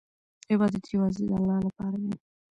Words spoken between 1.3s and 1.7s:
الله